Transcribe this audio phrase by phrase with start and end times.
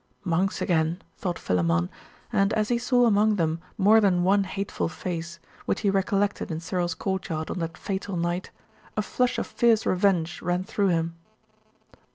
[0.23, 1.87] 'Monks again!' thought Philammon
[2.33, 6.59] and as he saw among them more than one hateful face, which he recollected in
[6.59, 8.49] Cyril's courtyard on that fatal night,
[8.97, 11.17] a flush of fierce revenge ran through him.